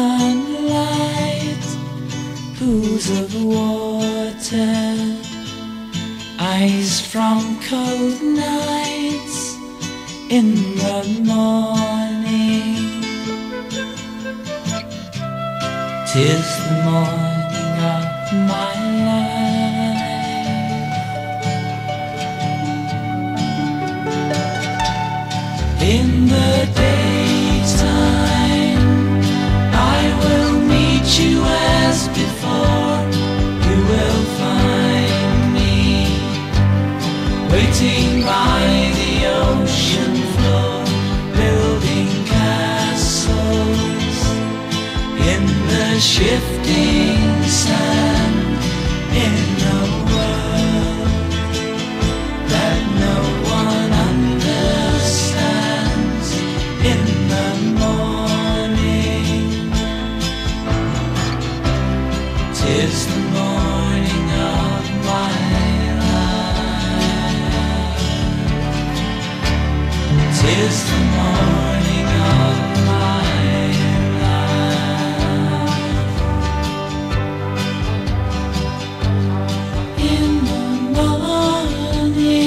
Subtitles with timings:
[2.58, 5.16] pools of water,
[6.38, 9.56] eyes from cold nights
[10.28, 12.76] in the morning.
[16.12, 17.19] Tis the morning
[62.60, 65.32] tis the morning of my
[66.04, 66.50] life
[70.38, 72.08] tis the morning
[72.42, 72.56] of
[72.88, 73.20] my
[80.12, 82.40] in the morning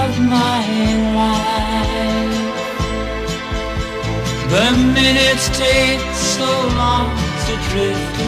[0.00, 0.66] of my
[1.18, 2.42] life.
[4.52, 7.08] The minutes take so long
[7.46, 8.21] to drift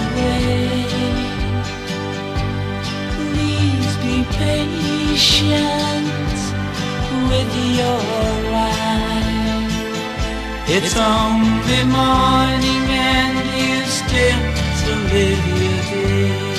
[5.15, 6.07] patient
[7.29, 8.03] with your
[8.51, 9.75] life.
[10.67, 14.43] It's only morning and you still
[14.81, 16.54] to live your day.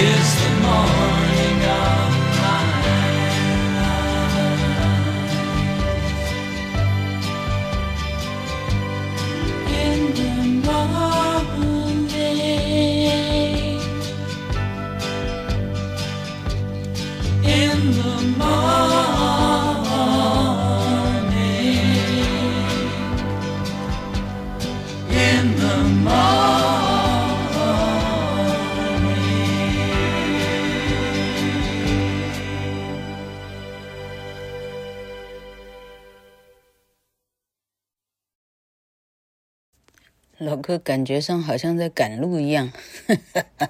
[0.00, 0.39] is
[40.40, 42.72] 老哥感觉上好像在赶路一样，
[43.06, 43.68] 哈哈哈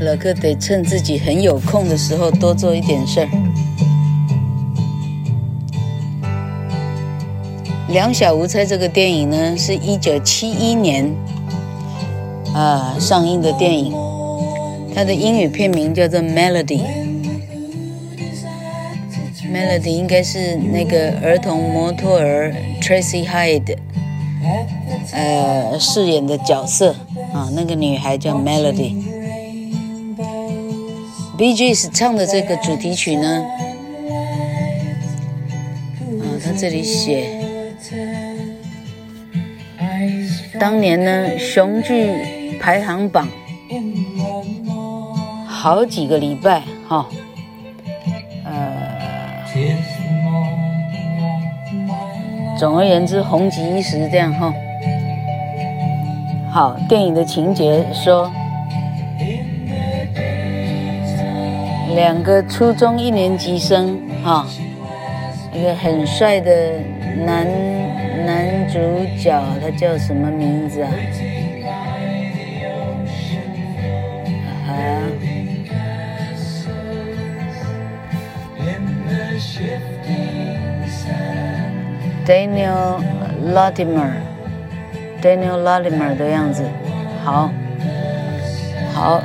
[0.00, 3.26] 老哥得趁自己很有空的时候多做一点事儿。
[7.92, 11.08] 《两小无猜》这个电影呢，是一九七一年
[12.52, 13.92] 啊上映的电影，
[14.92, 16.80] 它的英语片名叫做《Melody》。
[19.54, 23.76] Melody 应该是那个儿童模特儿 Tracy Hyde。
[25.12, 26.94] 呃，饰演的角色
[27.34, 28.96] 啊，那个女孩叫 Melody。
[31.36, 33.44] Bee Gees 唱的这个主题曲呢，
[36.20, 37.28] 啊，他这里写，
[40.58, 43.28] 当年呢，雄踞排行榜
[45.46, 47.06] 好几个礼拜，哈，
[48.44, 49.44] 呃，
[52.58, 54.54] 总而言之，红极一时，这样哈。
[56.52, 58.30] 好，电影的情节说，
[61.94, 64.46] 两个初中一年级生，哈，
[65.50, 66.52] 一个很帅的
[67.24, 67.46] 男
[68.26, 68.78] 男主
[69.18, 70.90] 角，他叫什么名字啊？
[74.68, 75.08] 啊
[82.26, 83.00] ，Daniel
[83.54, 84.31] Latimer。
[85.22, 86.64] Daniel Latimer 的样子。
[87.24, 87.48] 好，
[88.92, 89.22] 好，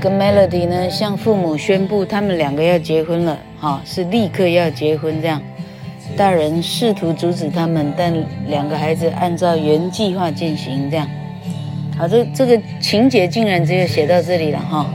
[0.00, 5.40] 跟 Melody 呢向父母宣布他们两个要结婚了，哈，是立刻要结婚这样。
[6.16, 8.12] 大人试图阻止他们，但
[8.48, 11.06] 两个孩子按照原计划进行这样。
[11.96, 14.86] 好，这这个情节竟然只有写到这里了哈。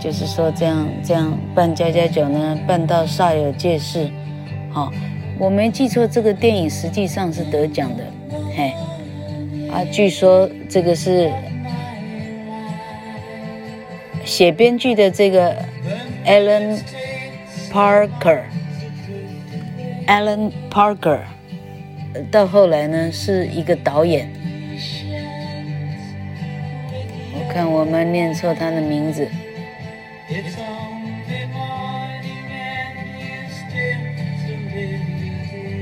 [0.00, 4.08] 就是说这样这样办家家酒呢，办到煞有介事。
[4.70, 4.92] 好，
[5.38, 8.04] 我没记错，这个电影实际上是得奖的。
[8.56, 8.72] 嘿，
[9.70, 11.30] 啊，据说这个是
[14.24, 15.56] 写编剧的这个
[16.26, 16.80] Alan
[17.70, 21.20] Parker，Alan Parker，
[22.30, 24.30] 到后来呢是一个导演。
[27.34, 29.28] 我看我们念错他的名字。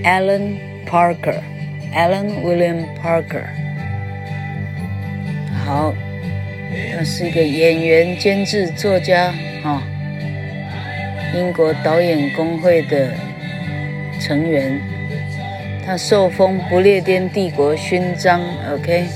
[0.05, 3.47] Alan Parker，Alan William Parker。
[5.67, 5.93] 好，
[6.97, 9.35] 他是一个演员、监制、作家，
[9.65, 9.83] 哈，
[11.35, 13.11] 英国导演工会的
[14.21, 14.81] 成员。
[15.85, 18.41] 他受封不列颠帝国勋章
[18.75, 19.07] ，OK。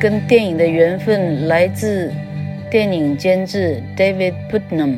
[0.00, 2.10] 跟电影的缘分来自
[2.70, 4.96] 电影监制 david putnam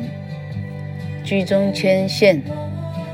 [1.23, 2.41] 居中牵线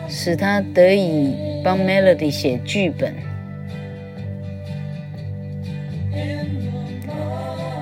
[0.08, 3.16] 使他得以帮 melody 写剧本。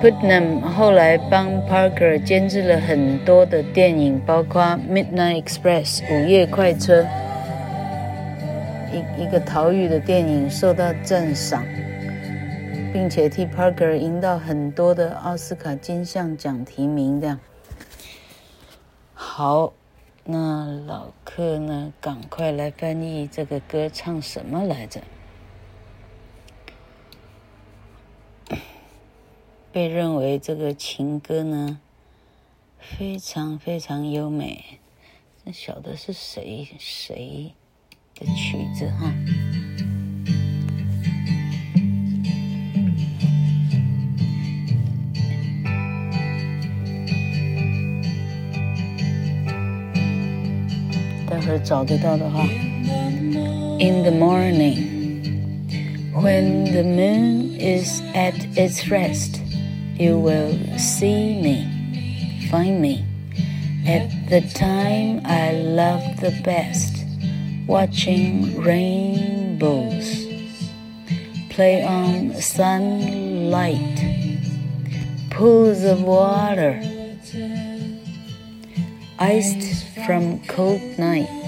[0.00, 7.04] Putnam 后来帮 parker 监制了很多的电影包括 midnight express 午夜快车
[8.90, 11.62] 一一个逃狱的电影受到赞赏。
[12.92, 17.20] 并且替 Parker 赢到很多的奥斯卡金像奖提名。
[17.20, 17.38] 这样，
[19.14, 19.72] 好，
[20.24, 21.92] 那老克呢？
[22.00, 25.00] 赶快来翻译这个歌唱什么来着？
[29.70, 31.80] 被认为这个情歌呢，
[32.78, 34.80] 非常非常优美。
[35.44, 37.54] 这晓得是谁谁
[38.14, 39.12] 的曲子哈？
[51.49, 52.43] 待会儿找得到的话，
[53.79, 54.77] In the morning,
[56.13, 59.41] when the moon is at its rest.
[59.97, 63.05] You will see me, find me
[63.87, 67.05] at the time I love the best,
[67.65, 70.27] watching rainbows
[71.49, 73.79] play on sunlight,
[75.29, 76.81] pools of water,
[79.17, 81.38] iced from cold night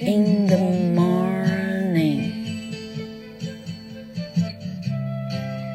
[0.00, 0.58] in the
[0.94, 2.32] morning.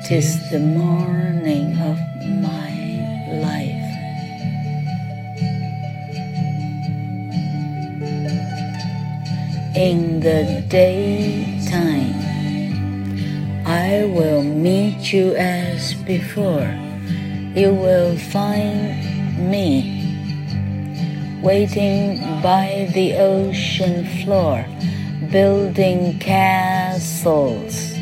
[0.06, 1.98] Tis the morning of
[2.40, 2.72] my
[3.42, 3.90] life.
[9.76, 12.14] In the daytime,
[13.66, 16.72] I will meet you as before.
[17.56, 19.94] You will find me
[21.42, 24.66] waiting by the ocean floor,
[25.32, 27.94] building castles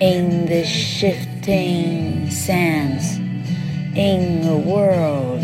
[0.00, 3.16] in the shifting sands
[3.96, 5.40] in a world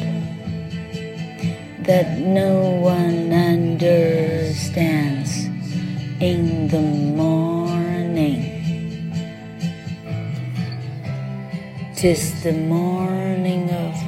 [1.80, 3.86] that no one understands
[6.20, 8.42] in the morning.
[11.96, 14.07] Tis the morning of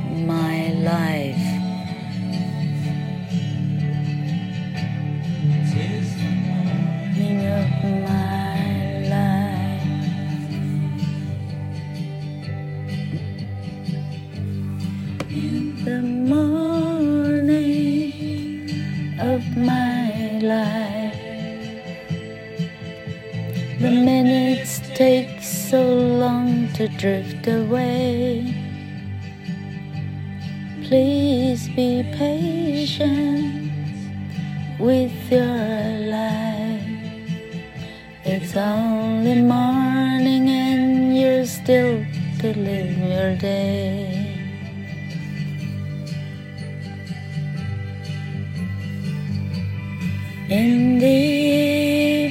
[26.80, 28.54] to drift away.
[30.84, 33.70] Please be patient
[34.78, 35.58] with your
[36.08, 36.80] life.
[38.24, 42.02] It's only morning and you're still
[42.40, 44.09] to live your day.
[50.50, 51.06] In the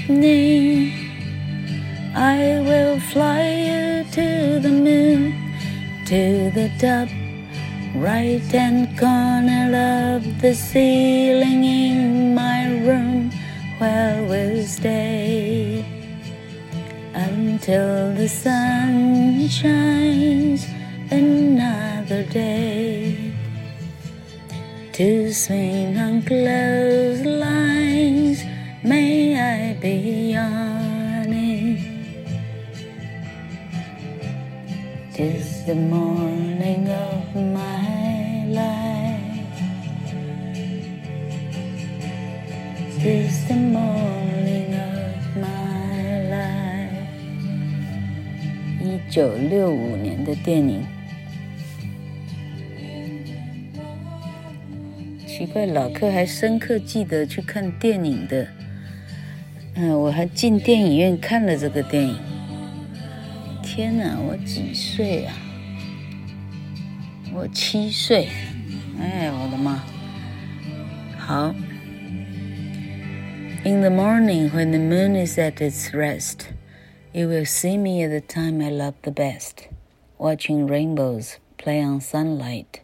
[0.04, 0.92] evening,
[2.14, 5.32] I will fly you to the moon,
[6.08, 7.08] to the top
[7.96, 13.32] right hand corner of the ceiling in my room
[13.78, 15.86] where we'll stay
[17.14, 20.68] until the sun shines
[21.10, 23.32] another day.
[24.92, 27.69] To swing on clotheslines
[35.14, 39.48] tis the morning of my life
[43.02, 47.08] tis the morning of my life
[48.82, 50.86] 一九六五年的电影。
[55.26, 58.59] 奇怪，老客还深刻记得去看电影的。
[59.75, 62.19] 嗯，我还进电影院看了这个电影。
[63.63, 65.35] 天哪，我几岁啊？
[67.35, 68.29] 我七岁。
[69.01, 69.83] 哎，我的妈！
[71.19, 71.55] 好。
[73.65, 76.49] In the morning when the moon is at its rest,
[77.13, 79.69] you will see me at the time I love the best,
[80.19, 82.83] watching rainbows play on sunlight.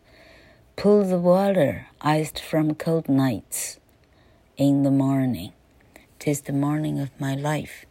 [0.76, 3.78] Pools of water iced from cold nights.
[4.56, 5.52] In the morning,
[6.25, 7.83] Tis the morning of my life.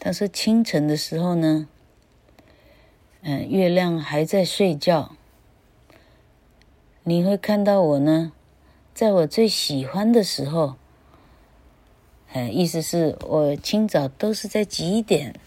[0.00, 1.68] 他说清晨的时候呢，
[3.22, 5.12] 嗯，月亮还在睡觉，
[7.04, 8.32] 你会看到我呢，
[8.92, 10.74] 在我最喜欢的时候，
[12.32, 15.38] 嗯，意思是我清早都是在几点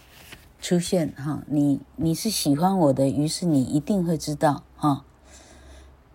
[0.58, 1.42] 出现哈？
[1.48, 5.04] 你你是喜欢我的，于是你一定会知道哈。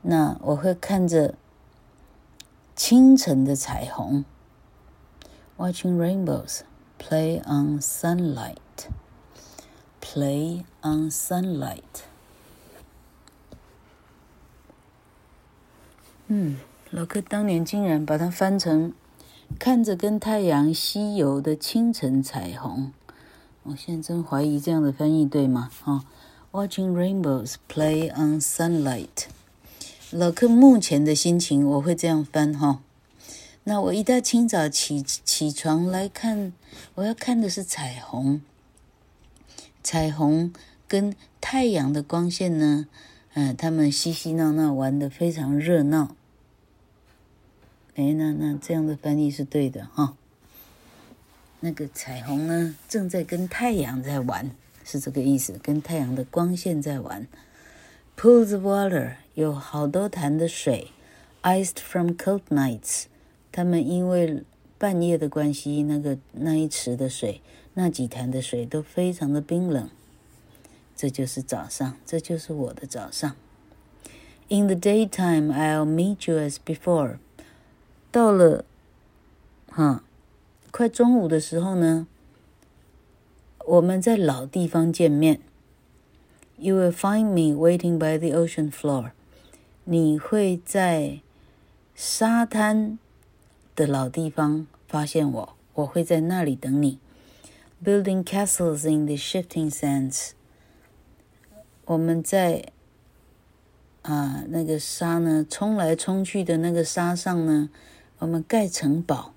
[0.02, 1.36] 那我会看着
[2.76, 4.26] 清晨的彩虹
[5.57, 6.61] ，watching rainbows
[6.99, 8.57] play on sunlight,
[10.01, 12.03] play on sunlight。
[16.29, 16.57] 嗯，
[16.91, 18.93] 老柯当年竟然把它翻成
[19.59, 22.93] 看着跟太阳西游的清晨彩虹，
[23.65, 25.71] 我现在真怀疑这样的翻译对吗？
[25.83, 26.05] 哈，
[26.51, 29.27] watching rainbows play on sunlight。
[30.11, 32.81] 老柯目前的心情，我会这样翻哈。
[33.70, 36.54] 那我一大清早起起床来看，
[36.96, 38.42] 我要看的是彩虹。
[39.84, 40.54] 彩虹
[40.88, 42.88] 跟太阳的光线呢，
[43.34, 46.16] 嗯、他们嬉嬉闹闹玩得非常热闹。
[47.96, 50.16] 哎，那那这样的翻译是对的哈。
[51.60, 54.50] 那个彩虹呢，正在跟太阳在玩，
[54.86, 57.28] 是这个意思，跟太阳的光线在玩。
[58.16, 60.92] Pools of water 有好多潭的水
[61.42, 63.08] ，iced from cold nights。
[63.58, 64.44] 他们因为
[64.78, 67.42] 半夜的关系，那个那一池的水，
[67.74, 69.90] 那几潭的水都非常的冰冷。
[70.96, 73.36] 这就是早上，这就是我的早上。
[74.50, 77.18] In the daytime, I'll meet you as before。
[78.12, 78.64] 到了，
[79.72, 80.04] 哈，
[80.70, 82.06] 快中午的时候呢，
[83.66, 85.40] 我们在老地方见面。
[86.58, 89.14] You will find me waiting by the ocean floor。
[89.86, 91.22] 你会在
[91.96, 93.00] 沙滩
[93.77, 96.99] 的老地方发现我，我会在那里等你。
[97.85, 100.31] Building castles in the shifting sands。
[101.85, 102.67] 我们在
[104.03, 107.71] 啊那个沙呢冲来冲去的那个沙上呢，
[108.19, 109.35] 我们盖城堡。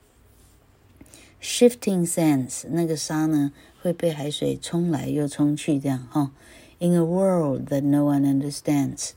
[1.41, 6.21] Shifting sands，那个沙呢会被海水冲来又冲去，这样哈。
[6.21, 6.31] 哦
[6.77, 9.11] In a world that no one understands，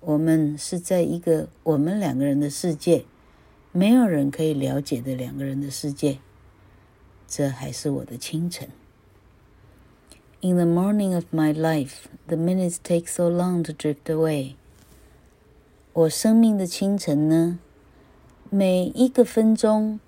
[0.00, 3.04] 我们是在一个我们两个人的世界，
[3.71, 6.19] 没有人可以了解的两个人的世界。
[7.27, 8.67] 这还是我的清晨。
[10.41, 14.55] In the morning of my life, the minutes take so long to drift away。
[15.93, 17.59] 我生命的清晨呢，
[18.49, 19.99] 每一个分钟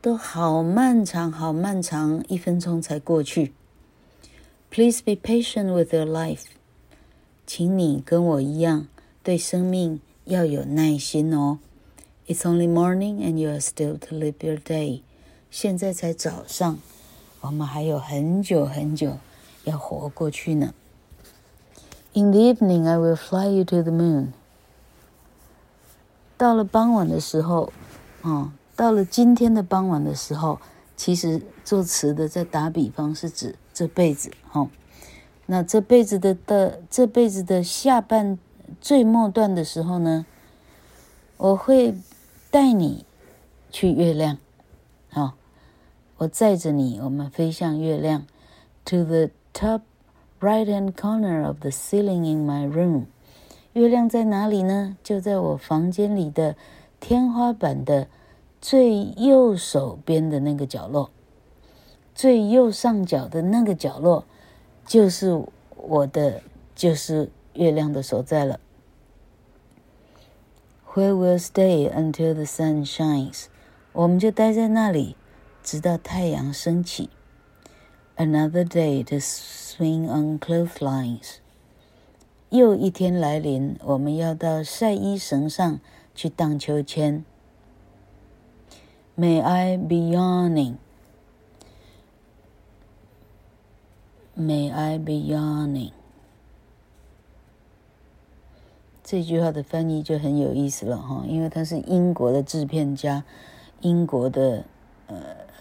[0.00, 3.52] 都好漫长，好漫长，一分钟才过去。
[4.70, 6.44] Please be patient with your life，
[7.46, 8.86] 请你跟我一样，
[9.22, 11.58] 对生命要有耐心哦。
[12.27, 15.01] It's only morning and you are still to live your day。
[15.49, 16.77] 现在才早上，
[17.41, 19.17] 我们还有很久很久
[19.63, 20.73] 要活过去呢。
[22.13, 24.27] In the evening, I will fly you to the moon。
[26.37, 27.73] 到了傍晚的时候，
[28.21, 30.59] 哦，到了今天的傍晚的时候，
[30.95, 34.69] 其实作词的在打比方是指这辈子，哦，
[35.47, 38.37] 那这辈子的的这辈子的下半
[38.79, 40.25] 最末段的时候呢，
[41.37, 41.95] 我会
[42.54, 43.04] 带你
[43.72, 44.38] 去月亮，
[45.10, 45.32] 好，
[46.18, 48.24] 我载着你，我们飞向月亮
[48.84, 49.80] ，to the top
[50.40, 53.06] right hand corner of the ceiling in my room。
[53.72, 54.96] 月亮在哪里呢？
[55.02, 56.54] 就在我房间里的
[57.00, 58.06] 天花板的
[58.60, 61.10] 最右手边的那个角落，
[62.14, 64.24] 最右上角的那个角落，
[64.86, 65.44] 就是
[65.76, 66.40] 我的，
[66.76, 68.60] 就是月亮的所在了。
[70.93, 73.45] Where we'll stay until the sun shines，
[73.93, 75.15] 我们就待在那里，
[75.63, 77.09] 直到太阳升起。
[78.17, 81.35] Another day to swing on clotheslines。
[82.49, 85.79] 又一天来临，我们要到晒衣绳上
[86.15, 87.23] 去荡秋千。
[89.15, 90.77] May I be yawning?
[94.35, 95.91] May I be yawning?
[99.14, 103.22] 这句话的翻译就很有意思了哈，因为他是英国的制片家，
[103.80, 104.64] 英国的
[105.06, 105.16] 呃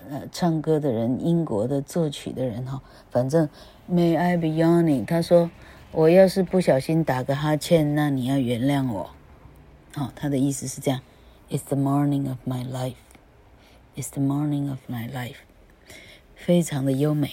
[0.10, 2.82] 呃唱歌的人，英国的作曲的人哈。
[3.12, 3.48] 反正
[3.88, 5.06] May I be yawning？
[5.06, 5.52] 他说。
[5.92, 9.12] 我要是不小心打个哈欠，那你要原谅我。
[9.94, 11.02] 好、哦，他的意思是这样
[11.52, 12.96] ：It's the morning of my life.
[13.96, 15.36] It's the morning of my life.
[16.36, 17.30] 非常的优美。